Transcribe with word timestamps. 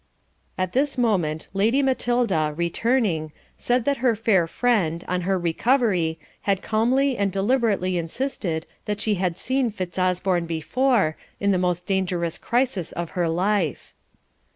At 0.57 0.73
this 0.73 0.97
moment 0.97 1.47
Lady 1.53 1.83
Matilda, 1.83 2.55
returning, 2.57 3.31
said 3.55 3.85
that 3.85 3.97
her 3.97 4.15
fair 4.15 4.47
friend, 4.47 5.03
on 5.07 5.21
her 5.29 5.37
recovery, 5.37 6.17
had 6.41 6.63
calmly 6.63 7.15
and 7.17 7.31
deliberately 7.31 7.99
insisted 7.99 8.65
that 8.85 8.99
she 8.99 9.13
had 9.21 9.37
seen 9.37 9.69
Fitzosborne 9.69 10.47
before, 10.47 11.17
in 11.39 11.51
the 11.51 11.59
most 11.59 11.85
dangerous 11.85 12.39
crisis 12.39 12.91
of 12.93 13.11
her 13.11 13.29
life. 13.29 13.93